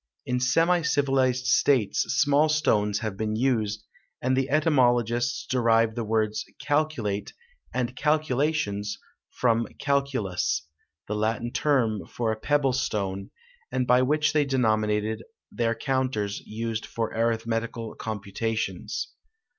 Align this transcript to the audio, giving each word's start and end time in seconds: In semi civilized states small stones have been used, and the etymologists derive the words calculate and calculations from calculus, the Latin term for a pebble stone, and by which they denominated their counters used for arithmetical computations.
In 0.25 0.39
semi 0.39 0.81
civilized 0.81 1.45
states 1.45 1.99
small 2.09 2.49
stones 2.49 2.97
have 3.01 3.15
been 3.15 3.35
used, 3.35 3.85
and 4.19 4.35
the 4.35 4.49
etymologists 4.49 5.45
derive 5.45 5.93
the 5.93 6.03
words 6.03 6.43
calculate 6.59 7.33
and 7.71 7.95
calculations 7.95 8.97
from 9.29 9.67
calculus, 9.77 10.65
the 11.07 11.13
Latin 11.13 11.51
term 11.51 12.07
for 12.07 12.31
a 12.31 12.35
pebble 12.39 12.73
stone, 12.73 13.29
and 13.71 13.85
by 13.85 14.01
which 14.01 14.33
they 14.33 14.43
denominated 14.43 15.21
their 15.51 15.75
counters 15.75 16.39
used 16.47 16.83
for 16.87 17.13
arithmetical 17.15 17.93
computations. 17.93 19.07